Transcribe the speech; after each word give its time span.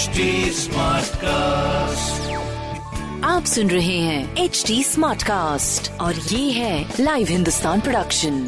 HD 0.00 0.24
Smartcast. 0.56 2.28
आप 3.24 3.44
सुन 3.44 3.70
रहे 3.70 3.96
हैं 3.98 4.36
एच 4.36 4.62
डी 4.66 4.82
स्मार्ट 4.84 5.22
कास्ट 5.22 5.90
और 6.00 6.14
ये 6.14 6.50
है 6.50 6.94
लाइव 7.00 7.26
हिंदुस्तान 7.30 7.80
प्रोडक्शन 7.80 8.38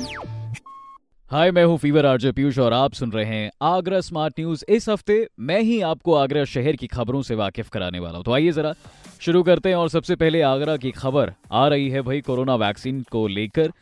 हाय 1.30 1.50
मैं 1.50 1.64
हूँ 1.64 1.76
फीवर 1.78 2.06
आरजे 2.06 2.32
पीयूष 2.32 2.58
और 2.58 2.72
आप 2.72 2.92
सुन 2.92 3.12
रहे 3.12 3.24
हैं 3.24 3.50
आगरा 3.62 4.00
स्मार्ट 4.00 4.40
न्यूज़ 4.40 4.64
इस 4.68 4.88
हफ़्ते 4.88 5.26
मैं 5.40 5.60
ही 5.60 5.80
आपको 5.80 6.14
आगरा 6.14 6.44
शहर 6.44 6.76
की 6.76 6.86
खबरों 6.86 7.22
से 7.22 7.34
वाकिफ 7.34 7.68
कराने 7.68 7.98
वाला 7.98 8.16
हूँ। 8.16 8.24
तो 8.24 8.32
आइए 8.32 8.52
जरा 8.52 8.74
शुरू 9.20 9.42
करते 9.42 9.68
हैं 9.68 9.76
और 9.76 9.88
सबसे 9.88 10.16
पहले 10.16 10.42
आगरा 10.42 10.76
की 10.76 10.90
खबर 10.90 11.32
आ 11.52 11.68
रही 11.68 11.88
है 11.90 12.02
भाई 12.02 12.20
कोरोना 12.20 12.54
वैक्सीन 12.56 13.04
को 13.12 13.26
लेकर। 13.28 13.72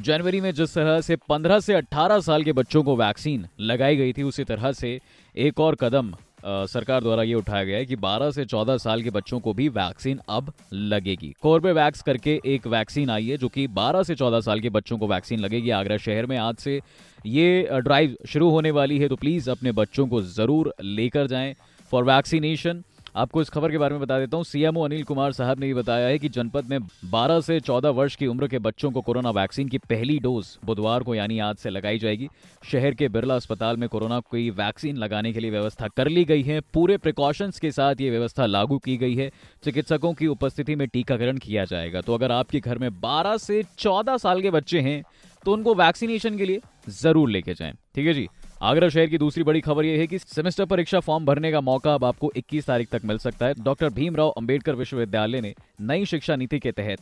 जनवरी 0.00 0.40
में 0.40 0.52
जिस 0.54 0.74
तरह 0.74 1.00
से 1.00 1.16
15 1.30 1.60
से 1.60 1.74
18 1.74 2.20
साल 2.20 2.42
के 2.44 2.52
बच्चों 2.52 2.82
को 2.82 2.96
वैक्सीन 2.96 3.46
लगाई 3.60 3.96
गई 3.96 4.12
थी 4.12 4.22
उसी 4.22 4.44
तरह 4.44 4.72
से 4.72 5.00
एक 5.34 5.60
और 5.60 5.74
कदम 5.74 6.14
सरकार 6.46 7.02
द्वारा 7.02 7.22
ये 7.22 7.34
उठाया 7.34 7.64
गया 7.64 7.78
है 7.78 7.86
कि 7.86 7.96
12 7.96 8.30
से 8.32 8.44
14 8.44 8.78
साल 8.78 9.02
के 9.02 9.10
बच्चों 9.10 9.38
को 9.40 9.52
भी 9.54 9.68
वैक्सीन 9.70 10.20
अब 10.28 10.52
लगेगी। 10.72 11.32
कोर्बेवैक्स 11.42 12.02
करके 12.02 12.40
एक 12.46 12.66
वैक्सीन 12.66 13.10
आई 13.10 13.26
है 13.26 13.36
जो 13.36 13.48
कि 13.48 13.66
12 13.70 14.02
से 14.02 14.14
14 14.14 14.40
साल 14.40 14.60
के 14.60 14.70
बच्चों 14.70 14.98
को 14.98 15.06
वैक्सीन 15.08 15.40
लगेगी। 15.40 15.70
आगरा 15.72 15.96
शहर 15.98 16.26
में 16.26 16.36
आज 16.38 16.56
से 16.56 16.80
ये 17.26 17.68
ड्राइव 17.74 18.16
शुरू 18.28 18.50
होने 18.50 18.70
वाली 18.70 18.98
है 18.98 19.08
तो 19.08 19.16
प्लीज़ 19.16 19.50
अपने 19.50 19.72
बच्चों 19.74 20.06
को 20.06 20.22
ज़रूर 20.22 20.72
लेकर 20.82 21.26
जाएँ। 21.26 21.54
फॉर 21.92 22.04
वैक्सीनेशन 22.04 22.82
आपको 23.16 23.40
इस 23.42 23.48
खबर 23.50 23.70
के 23.70 23.78
बारे 23.78 23.94
में 23.94 24.00
बता 24.00 24.18
देता 24.18 24.36
हूँ। 24.36 24.44
सीएमओ 24.44 24.84
अनिल 24.84 25.02
कुमार 25.04 25.32
साहब 25.32 25.60
ने 25.60 25.66
ये 25.66 25.74
बताया 25.74 26.06
है 26.06 26.18
कि 26.18 26.28
जनपद 26.28 26.64
में 26.70 26.78
12 27.10 27.40
से 27.40 27.58
14 27.60 27.90
वर्ष 27.90 28.16
की 28.16 28.26
उम्र 28.26 28.48
के 28.48 28.58
बच्चों 28.58 28.90
को 28.90 29.00
कोरोना 29.00 29.30
वैक्सीन 29.30 29.68
की 29.68 29.78
पहली 29.80 30.18
डोज 30.18 30.48
बुधवार 30.64 31.02
को 31.02 31.14
यानी 31.14 31.38
आज 31.38 31.56
से 31.56 31.70
लगाई 31.70 31.98
जाएगी। 31.98 32.28
शहर 32.62 32.94
के 32.94 33.08
बिरला 33.08 33.34
अस्पताल 33.36 33.76
में 33.76 33.88
कोरोना 33.88 34.20
की 34.26 34.48
वैक्सीन 34.52 34.96
लगाने 34.96 35.32
के 35.32 35.40
लिए 35.40 35.50
व्यवस्था 35.50 35.88
कर 35.88 36.08
ली 36.08 36.24
गई 36.24 36.42
है। 36.42 36.60
पूरे 36.74 36.96
प्रिकॉशंस 36.98 37.60
के 37.60 37.70
साथ 37.70 38.00
ये 38.00 38.10
व्यवस्था 38.10 38.46
लागू 38.46 38.78
की 38.78 38.96
गई 38.96 39.14
है। 39.14 39.30
चिकित्सकों 39.64 40.12
की 40.14 40.26
उपस्थिति 40.26 40.76
में 40.76 40.86
टीकाकरण 40.88 41.38
किया 41.38 41.64
जाएगा। 41.64 42.00
तो 42.00 42.14
अगर 42.14 42.32
आपके 42.32 42.60
घर 42.60 42.78
में 42.78 42.88
12 43.00 43.36
से 43.38 43.62
14 43.78 44.16
साल 44.18 44.42
के 44.42 44.50
बच्चे 44.50 44.80
हैं 44.80 45.02
तो 45.44 45.52
उनको 45.52 45.74
वैक्सीनेशन 45.74 46.36
के 46.38 46.44
लिए 46.44 46.60
ज़रूर 46.92 47.30
लेके 47.30 47.54
जाए। 47.54 47.72
ठीक 47.94 48.06
है 48.06 48.14
जी? 48.14 48.28
आगरा 48.62 48.88
शहर 48.88 49.06
की 49.06 49.18
दूसरी 49.18 49.42
बड़ी 49.44 49.60
खबर 49.60 49.84
यह 49.84 49.98
है 49.98 50.06
कि 50.06 50.18
सेमेस्टर 50.18 50.64
परीक्षा 50.64 51.00
फॉर्म 51.00 51.24
भरने 51.24 51.50
का 51.52 51.60
मौका 51.60 51.94
अब 51.94 52.04
आपको 52.04 52.30
21 52.36 52.66
तारीख 52.66 52.88
तक 52.90 53.00
मिल 53.04 53.18
सकता 53.18 53.46
है। 53.46 53.54
डॉक्टर 53.54 53.88
भीमराव 53.88 54.28
अंबेडकर 54.30 54.74
विश्वविद्यालय 54.74 55.40
ने 55.40 55.54
नई 55.80 56.04
शिक्षा 56.06 56.36
नीति 56.36 56.58
के 56.58 56.72
तहत 56.72 57.00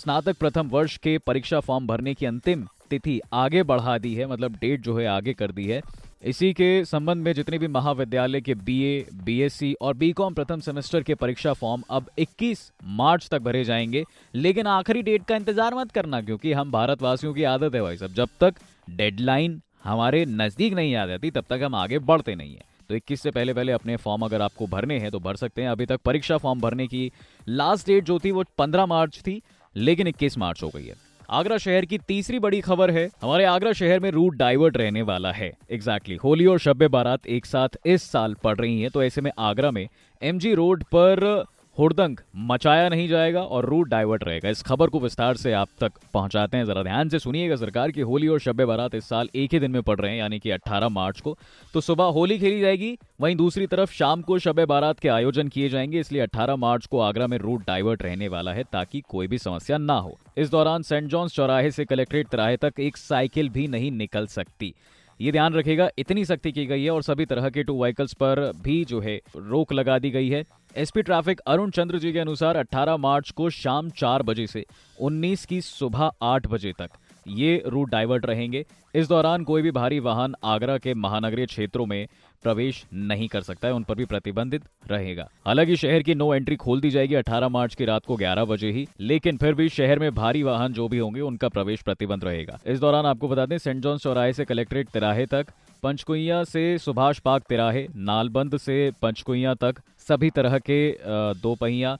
स्नातक 0.00 0.38
प्रथम 0.38 0.68
वर्ष 0.68 0.96
के 0.96 1.16
परीक्षा 1.18 1.60
फॉर्म 1.60 1.86
भरने 1.86 2.14
की 2.14 2.26
अंतिम 2.26 2.66
तिथि 2.90 3.20
आगे 3.32 3.62
बढ़ा 3.62 3.96
दी 3.98 4.14
है 4.14 4.26
मतलब 4.26 4.56
डेट 4.56 4.80
जो 4.80 4.98
है 4.98 5.06
आगे 5.06 5.32
कर 5.32 5.52
दी 5.52 5.66
है। 5.66 5.80
इसी 6.22 6.52
के 6.52 6.84
संबंध 6.84 7.24
में 7.24 7.32
जितने 7.34 7.58
भी 7.58 7.68
महाविद्यालय 7.68 8.40
के 8.40 8.54
बीए, 8.56 9.06
बीएससी 9.14 9.72
और 9.82 9.94
बीकॉम 9.94 10.34
प्रथम 10.34 10.60
सेमेस्टर 10.60 11.02
के 11.02 11.14
परीक्षा 11.14 11.52
फॉर्म 11.52 11.82
अब 11.90 12.10
21 12.18 12.70
मार्च 12.84 13.28
तक 13.30 13.42
भरे 13.42 13.64
जाएँगे। 13.64 14.04
लेकिन 14.34 14.66
आखिरी 14.66 15.02
डेट 15.02 15.24
का 15.24 15.36
इंतज़ार 15.36 15.74
मत 15.74 15.92
करना 15.92 16.20
क्योंकि 16.20 16.52
हम 16.52 16.70
भारतवासियों 16.72 17.34
की 17.34 17.44
आदत 17.44 17.74
है 17.74 17.82
भाई 17.82 17.96
साहब 17.96 18.12
जब 18.12 18.28
तक 18.40 18.54
डेडलाइन 18.90 19.60
हमारे 19.84 20.26
नज़दीक 20.26 20.74
नहीं 20.74 20.94
आ 20.96 21.06
जाती, 21.06 21.30
तब 21.30 21.44
तक 21.50 21.60
हम 21.64 21.74
आगे 21.74 21.98
बढ़ते 21.98 22.34
नहीं 22.34 22.54
हैं। 22.54 22.64
तो 22.88 22.94
21 22.94 23.22
से 23.22 23.30
पहले 23.30 23.54
पहले 23.54 23.72
अपने 23.72 23.96
फॉर्म 23.96 24.22
अगर 24.22 24.42
आपको 24.42 24.66
भरने 24.66 24.98
हैं 24.98 25.10
तो 25.10 25.20
भर 25.20 25.36
सकते 25.36 25.62
हैं। 25.62 25.68
अभी 25.68 25.86
तक 25.86 26.00
परीक्षा 26.00 26.36
फॉर्म 26.36 26.60
भरने 26.60 26.86
की 26.86 27.12
लास्ट 27.48 27.86
डेट 27.86 28.04
जो 28.04 28.18
थी, 28.18 28.30
वो 28.30 28.44
15 28.58 28.86
मार्च 28.86 29.18
थी, 29.18 29.42
लेकिन 29.76 30.06
21 30.06 30.38
मार्च 30.38 30.62
हो 30.62 30.68
गई 30.68 30.86
है। 30.86 30.94
आगरा 31.30 31.58
शहर 31.58 31.84
की 31.84 31.98
तीसरी 31.98 32.38
बड़ी 32.38 32.60
खबर 32.60 32.90
है, 32.90 33.10
हमारे 33.22 33.44
आगरा 33.44 33.72
शहर 33.72 34.00
में 34.00 34.10
रूट 34.10 34.34
डाइवर्ट 34.34 34.76
रहने 34.76 35.02
वाला 35.02 35.32
है। 35.32 35.52
Exactly 35.70 36.14
exactly. 36.14 36.24
होली 36.24 36.46
और 36.46 36.58
शब्बे 36.58 36.88
बारात 36.88 37.26
एक 37.26 37.46
साथ 37.46 37.68
इस 37.86 38.02
साल 38.02 38.34
पड़ 38.34 38.56
रही 38.58 38.82
है 38.82 38.88
तो 38.88 39.02
ऐसे 39.02 39.20
में 39.20 39.30
आगरा 39.38 39.70
में 39.70 39.88
एमजी 40.22 40.54
रोड 40.54 40.84
पर 40.84 41.44
हुड़दंग 41.78 42.16
मचाया 42.36 42.88
नहीं 42.88 43.08
जाएगा 43.08 43.42
और 43.42 43.64
रूट 43.64 43.88
डाइवर्ट 43.88 44.24
रहेगा। 44.24 44.48
इस 44.48 44.62
खबर 44.62 44.86
को 44.86 45.00
विस्तार 45.00 45.36
से 45.36 45.52
आप 45.52 45.68
तक 45.80 45.92
पहुंचाते 46.14 46.56
हैं। 46.56 46.64
जरा 46.64 46.82
ध्यान 46.82 47.08
से 47.08 47.18
सुनिएगा, 47.18 47.56
सरकार 47.56 47.90
की 47.90 48.00
होली 48.00 48.28
और 48.28 48.40
शब्बे 48.40 48.64
बारात 48.64 48.94
इस 48.94 49.08
साल 49.08 49.28
एक 49.34 49.52
ही 49.52 49.60
दिन 49.60 49.70
में 49.70 49.82
पड़ 49.82 50.00
रहे 50.00 50.10
हैं, 50.10 50.18
यानी 50.18 50.38
कि 50.38 50.50
18 50.50 50.88
मार्च 50.88 51.20
को। 51.20 51.38
तो 51.74 51.80
सुबह 51.80 52.04
होली 52.04 52.38
खेली 52.38 52.60
जाएगी, 52.60 52.98
वहीं 53.20 53.36
दूसरी 53.36 53.66
तरफ़ 53.66 53.92
शाम 53.92 54.22
को 54.22 54.38
शब्बे 54.38 54.66
बारात 54.66 54.98
के 54.98 55.08
आयोजन 55.08 55.48
किए 55.48 55.68
जाएँगे, 55.68 56.00
इसलिए 56.00 56.22
18 56.22 56.56
मार्च 56.56 56.86
को 56.86 57.00
आगरा 57.00 57.26
में 57.26 57.38
रूट 57.38 57.66
डाइवर्ट 57.66 58.02
रहने 58.02 58.28
वाला 58.28 58.52
है, 58.52 58.64
ताकि 58.72 59.00
कोई 59.00 59.26
भी 59.26 59.38
समस्या 59.38 59.78
ना 59.78 59.98
हो। 59.98 60.18
इस 60.36 60.50
दौरान 60.50 60.82
सेंट 60.82 61.08
जॉन्स 61.08 61.34
चौराहे 61.34 61.70
से 61.70 61.84
कलेक्ट्रेट 61.84 62.28
तिराहे 62.28 62.56
तक 62.56 62.72
एक 62.80 62.96
साइकिल 62.96 63.48
भी 63.48 63.68
नहीं 63.68 63.90
निकल 63.90 64.26
सकती। 64.26 64.74
ये 65.22 65.32
ध्यान 65.32 65.54
रखेगा 65.54 65.88
इतनी 65.98 66.24
सख्ती 66.24 66.52
की 66.52 66.66
गई 66.66 66.84
है 66.84 66.90
और 66.90 67.02
सभी 67.02 67.24
तरह 67.24 67.48
के 67.50 67.62
टू 67.62 67.82
व्हीकल्स 67.82 68.12
पर 68.12 68.40
भी 68.62 68.84
जो 68.84 69.00
है, 69.00 69.20
रोक 69.36 69.72
लगा 69.72 69.98
दी 69.98 70.10
गई 70.10 70.28
है। 70.28 70.44
एसपी 70.76 71.02
ट्रैफ़िक 71.02 71.40
अरुण 71.40 71.70
चंद्र 71.70 71.98
जी 71.98 72.12
के 72.12 72.18
अनुसार 72.18 72.56
18 72.56 72.96
मार्च 72.96 73.30
को 73.30 73.50
शाम 73.50 73.90
चार 73.90 74.22
बजे 74.22 74.46
से 74.46 74.64
19 75.00 75.44
की 75.46 75.60
सुबह 75.60 76.10
आठ 76.22 76.46
बजे 76.46 76.72
तक। 76.78 76.90
ये 77.26 77.62
रूट 77.66 77.90
डाइवर्ट 77.90 78.26
रहेंगे। 78.26 78.64
इस 78.94 79.08
दौरान 79.08 79.44
कोई 79.44 79.62
भी 79.62 79.70
भारी 79.70 79.98
वाहन 80.00 80.34
आगरा 80.44 80.76
के 80.78 80.94
महानगरीय 80.94 81.46
क्षेत्रों 81.46 81.86
में 81.86 82.06
प्रवेश 82.44 82.84
नहीं 82.92 83.28
कर 83.28 83.40
सकता 83.40 83.68
है, 83.68 83.74
उन 83.74 83.82
पर 83.82 83.94
भी 83.94 84.04
प्रतिबंधित 84.04 84.62
रहेगा। 84.90 85.28
हालाँकि 85.46 85.76
शहर 85.76 86.02
की 86.02 86.14
नो 86.14 86.32
एंट्री 86.34 86.56
खोल 86.56 86.80
दी 86.80 86.90
जाएगी 86.90 87.14
18 87.14 87.48
मार्च 87.48 87.74
की 87.74 87.84
रात 87.84 88.06
को 88.06 88.16
11 88.16 88.44
बजे 88.44 88.70
ही, 88.70 88.86
लेकिन 89.00 89.36
फिर 89.36 89.54
भी 89.54 89.68
शहर 89.68 89.98
में 89.98 90.14
भारी 90.14 90.42
वाहन 90.42 90.72
जो 90.72 90.88
भी 90.88 90.98
होंगे, 90.98 91.20
उनका 91.20 91.48
प्रवेश 91.48 91.82
प्रतिबंध 91.82 92.24
रहेगा। 92.24 92.58
इस 92.66 92.80
दौरान 92.80 93.06
आपको 93.06 93.28
बता 93.28 93.46
दें 93.46 93.58
सेंट 93.58 93.82
जॉन्स 93.82 94.02
चौराहे 94.02 94.32
से 94.32 94.44
कलेक्ट्रेट 94.44 94.88
तिराहे 94.88 95.26
तक, 95.26 95.46
पंचकुइया 95.82 96.42
से 96.44 96.78
सुभाष 96.78 97.18
पार्क 97.18 97.44
तिराहे, 97.48 97.86
नालबंद 97.96 98.56
से 98.56 98.90
पंचकुइया 99.02 99.54
तक, 99.54 99.80
सभी 100.08 100.30
तरह 100.30 100.58
के 100.60 100.98
दो 101.40 101.54
पहिया 101.54 101.96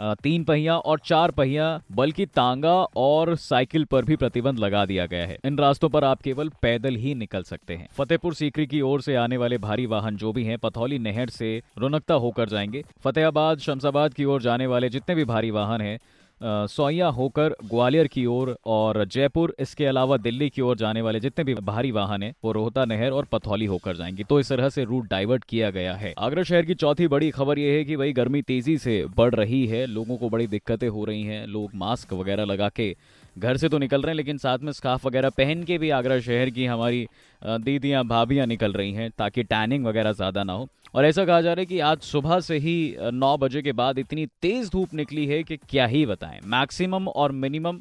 तीन 0.00 0.44
पहिया 0.44 0.76
और 0.76 1.00
चार 1.04 1.30
पहिया, 1.30 1.80
बल्कि 1.92 2.26
तांगा 2.26 2.74
और 2.96 3.34
साइकिल 3.34 3.84
पर 3.84 4.04
भी 4.04 4.16
प्रतिबंध 4.16 4.58
लगा 4.58 4.86
दिया 4.86 5.06
गया 5.06 5.26
है। 5.26 5.38
इन 5.44 5.58
रास्तों 5.58 5.88
पर 5.88 6.04
आप 6.04 6.22
केवल 6.22 6.48
पैदल 6.48 6.96
ही 6.96 7.14
निकल 7.14 7.42
सकते 7.42 7.74
हैं। 7.74 7.88
फतेहपुर 7.92 8.34
सीकरी 8.34 8.66
की 8.66 8.80
ओर 8.80 9.00
से 9.00 9.14
आने 9.14 9.36
वाले 9.36 9.58
भारी 9.58 9.86
वाहन 9.86 10.16
जो 10.16 10.32
भी 10.32 10.44
हैं, 10.44 10.58
पथौली 10.58 10.98
नहर 10.98 11.28
से 11.28 11.62
रोनकता 11.78 12.14
होकर 12.14 12.48
जाएँगे। 12.48 12.84
फतेहाबाद, 13.04 13.58
शमशाबाद 13.58 14.14
की 14.14 14.24
ओर 14.24 14.42
जाने 14.42 14.66
वाले 14.66 14.88
जितने 14.88 15.14
भी 15.14 15.24
भारी 15.24 15.50
वाहन 15.50 15.80
हैं 15.80 15.98
सोइया 16.44 17.06
होकर 17.08 17.54
ग्वालियर 17.64 18.06
की 18.06 18.24
ओर 18.26 18.56
और 18.66 19.04
जयपुर, 19.04 19.54
इसके 19.58 19.86
अलावा 19.86 20.16
दिल्ली 20.16 20.48
की 20.50 20.62
ओर 20.62 20.76
जाने 20.76 21.02
वाले 21.02 21.20
जितने 21.20 21.44
भी 21.44 21.54
भारी 21.54 21.90
वाहन 21.90 22.22
है, 22.22 22.32
वो 22.44 22.52
रोहता 22.52 22.84
नहर 22.84 23.10
और 23.10 23.24
पथौली 23.24 23.66
होकर 23.66 23.96
जाएँगे। 23.96 24.24
तो 24.24 24.40
इस 24.40 24.48
तरह 24.48 24.68
से 24.68 24.84
रूट 24.84 25.08
डाइवर्ट 25.10 25.44
किया 25.44 25.70
गया 25.70 25.94
है। 25.94 26.14
आगरा 26.18 26.42
शहर 26.42 26.64
की 26.64 26.74
चौथी 26.74 27.08
बड़ी 27.08 27.30
खबर 27.30 27.58
यह 27.58 27.72
है 27.72 27.84
कि 27.84 27.96
भाई 27.96 28.12
गर्मी 28.12 28.42
तेज़ी 28.42 28.78
से 28.78 29.04
बढ़ 29.16 29.34
रही 29.34 29.66
है, 29.66 29.86
लोगों 29.86 30.16
को 30.16 30.28
बड़ी 30.28 30.46
दिक्कतें 30.46 30.88
हो 30.88 31.04
रही 31.04 31.22
हैं, 31.22 31.46
लोग 31.46 31.70
मास्क 31.74 32.12
वगैरह 32.12 32.44
लगा 32.44 32.68
के 32.68 32.96
घर 33.36 33.56
से 33.56 33.68
तो 33.68 33.78
निकल 33.78 34.02
रहे 34.02 34.10
हैं, 34.10 34.16
लेकिन 34.16 34.38
साथ 34.38 34.58
में 34.58 34.72
स्काफ 34.72 35.06
वगैरह 35.06 35.30
पहन 35.30 35.62
के 35.64 35.78
भी 35.78 35.90
आगरा 35.92 36.18
शहर 36.20 36.50
की 36.50 36.66
हमारी 36.66 37.06
दीदियाँ, 37.42 38.04
भाभियाँ 38.04 38.46
निकल 38.46 38.72
रही 38.72 38.92
हैं, 38.92 39.10
ताकि 39.10 39.42
टैनिंग 39.44 39.86
वगैरह 39.86 40.12
ज़्यादा 40.12 40.44
ना 40.44 40.52
हो। 40.52 40.68
और 40.94 41.04
ऐसा 41.04 41.24
कहा 41.24 41.40
जा 41.40 41.52
रहा 41.52 41.60
है 41.60 41.66
कि 41.66 41.78
आज 41.82 42.00
सुबह 42.02 42.38
से 42.40 42.58
ही 42.58 42.96
नौ 43.12 43.36
बजे 43.36 43.62
के 43.62 43.72
बाद 43.74 43.98
इतनी 43.98 44.26
तेज 44.42 44.68
धूप 44.70 44.94
निकली 44.94 45.26
है 45.26 45.42
कि 45.42 45.56
क्या 45.58 45.86
ही 45.86 46.04
बताएँ। 46.06 46.40
मैक्सिमम 46.46 47.08
और 47.08 47.32
मिनिमम 47.34 47.80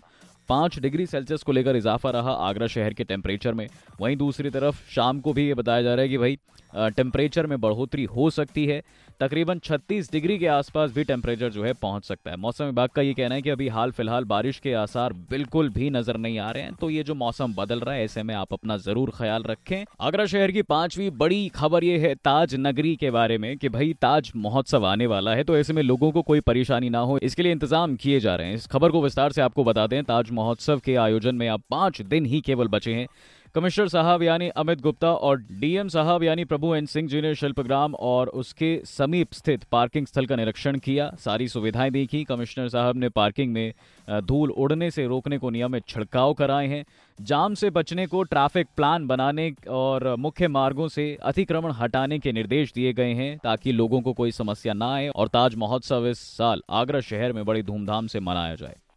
पाँच 0.50 0.80
डिग्री 0.80 1.06
सेल्सियस 1.06 1.44
को 1.44 1.52
लेकर 1.52 1.76
इजाफा 1.76 2.10
रहा 2.10 2.32
आगरा 2.48 2.68
शहर 2.68 2.94
के 2.94 3.04
टेम्परेचर 3.04 3.54
में। 3.54 3.68
वहीं 4.02 4.18
दूसरी 4.18 4.50
तरफ़, 4.50 4.82
शाम 4.90 5.20
को 5.20 5.34
भी 5.34 5.48
ये 5.48 5.54
बताया 5.54 5.82
जा 5.82 5.94
रहा 5.94 6.04
है 6.04 6.10
कि 6.10 6.18
भाई 6.18 6.38
टेम्परेचर 6.74 7.46
में 7.46 7.60
बढ़ोतरी 7.62 8.04
हो 8.06 8.30
सकती 8.30 8.66
है। 8.66 8.82
तकरीबन 9.20 9.60
36 9.60 10.12
डिग्री 10.12 10.38
के 10.38 10.48
आसपास 10.48 10.92
भी 10.92 11.04
टेम्परेचर 11.04 11.50
जो 11.50 11.64
है 11.64 11.74
पहुँच 11.74 12.06
सकता 12.06 12.32
है। 12.32 12.38
मौसम 12.38 12.66
विभाग 12.66 12.90
का 12.90 13.02
ये 13.02 13.14
कहना 13.14 13.36
है 13.36 13.42
कि 13.42 13.50
अभी 13.50 13.68
हाल 13.68 13.92
फ़िलहाल 13.92 14.24
बारिश 14.24 14.60
के 14.60 14.74
आसार 14.74 15.14
बिल्कुल 15.30 15.70
भी 15.70 15.90
नज़र 15.90 16.18
नहीं 16.18 16.40
आ 16.40 16.50
रहे 16.52 16.64
हैं। 16.64 16.74
तो 16.74 16.90
ये 16.90 17.04
जो 17.04 17.16
मौसम 17.16 17.54
बदल 17.54 17.80
रहा 17.80 17.96
है, 17.96 18.04
ऐसे 18.04 18.24
में 18.24 18.34
आप 18.36 18.54
अपना 18.54 18.78
ज़रूर 18.78 19.12
ख्याल 19.18 19.44
रखें। 19.44 19.84
आगरा 20.02 20.26
शहर 20.26 20.52
की 20.52 20.62
पांचवी 20.64 21.10
बड़ी 21.12 21.48
खबर 21.50 21.84
ये 21.84 21.98
है 21.98 22.14
ताज 22.16 22.56
नगरी 22.56 22.96
के 22.96 23.12
बारे 23.12 23.38
में 23.38 23.58
कि 23.58 23.70
भाई, 23.70 23.94
ताज 23.94 24.32
महोत्सव 24.36 24.86
आने 24.86 25.08
वाला 25.08 25.36
है। 25.36 25.44
तो 25.44 25.58
ऐसे 25.58 25.74
में 25.74 25.84
लोगों 25.84 26.12
को 26.12 26.22
कोई 26.22 26.40
परेशानी 26.42 26.90
ना 26.90 27.00
हो। 27.02 27.18
इसके 27.20 27.44
लिए 27.44 27.52
इंतज़ाम 27.52 27.96
किए 27.96 28.20
जा 28.20 28.36
रहे 28.36 28.48
हैं। 28.48 28.56
इस 28.56 28.68
खबर 28.68 28.92
को 28.92 29.02
विस्तार 29.04 29.32
से 29.32 29.42
आपको 29.42 29.64
बता 29.64 29.88
दें 29.88 30.04
ताज 30.04 30.32
महोत्सव 30.34 30.80
के 30.80 30.96
आयोजन 30.96 31.36
में 31.36 31.48
अब 31.50 31.62
पाँच 31.70 32.02
दिन 32.02 32.26
ही 32.26 32.42
केवल 32.42 32.68
बचे 32.68 32.94
हैं। 32.94 33.08
कमिश्नर 33.56 33.88
साहब 33.88 34.24
यानी 34.24 34.48
अमित 34.50 34.80
गुप्ता 34.82 35.12
और 35.14 35.38
डीएम 35.52 35.88
साहब 35.88 36.24
यानी 36.24 36.44
प्रभु 36.46 36.74
एन 36.76 36.86
सिंह 36.86 37.08
जी 37.10 37.22
ने 37.22 37.34
शिल्पग्राम 37.36 37.96
और 37.96 38.28
उसके 38.30 38.70
समीप 38.86 39.34
स्थित 39.34 39.64
पार्किंग 39.64 40.08
स्थल 40.08 40.26
का 40.26 40.36
निरीक्षण 40.36 40.78
किया। 40.78 41.10
सारी 41.20 41.48
सुविधाएँ 41.48 41.92
देखी। 41.92 42.24
कमिश्नर 42.24 42.70
साहब 42.70 42.98
ने 42.98 43.10
पार्किंग 43.10 43.54
में 43.54 43.74
धूल 44.08 44.52
उड़ने 44.52 44.90
से 44.92 45.06
रोकने 45.06 45.38
को 45.38 45.50
नियमित 45.50 45.88
छिड़काव 45.88 46.34
कराए 46.34 46.68
हैं। 46.68 46.84
जाम 47.20 47.54
से 47.54 47.70
बचने 47.70 48.06
को 48.08 48.24
ट्रैफ़िक 48.24 48.68
प्लान 48.76 49.08
बनाने 49.08 49.52
और 49.70 50.16
मुख्य 50.16 50.48
मार्गों 50.48 50.88
से 50.88 51.18
अतिक्रमण 51.24 51.72
हटाने 51.72 52.20
के 52.20 52.32
निर्देश 52.32 52.74
दिए 52.74 52.94
गए 52.94 53.14
हैं 53.14 53.38
ताकि 53.38 53.72
लोगों 53.72 54.02
को 54.02 54.14
कोई 54.14 54.32
समस्या 54.32 54.74
ना 54.74 54.94
आए 54.94 55.08
और 55.08 55.28
ताज 55.28 55.56
महोत्सव 55.56 56.08
इस 56.08 56.20
साल 56.38 56.62
आगरा 56.72 57.00
शहर 57.02 57.34
में 57.34 57.46
बड़ी 57.46 57.62
धूमधाम 57.62 58.08
से 58.08 58.20
मनाया 58.20 58.56
जाए। 58.56 58.76